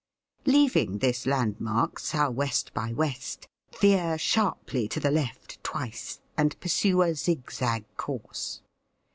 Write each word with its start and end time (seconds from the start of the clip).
Leaving 0.47 0.97
this 0.97 1.27
landmark 1.27 1.99
south 1.99 2.33
west 2.33 2.73
by 2.73 2.91
west, 2.91 3.47
veer 3.79 4.17
sharply 4.17 4.87
to 4.87 4.99
the 4.99 5.11
left 5.11 5.63
twice, 5.63 6.19
and 6.35 6.59
pursue 6.59 7.03
a 7.03 7.13
zig 7.13 7.51
zag 7.51 7.85
course. 7.97 8.63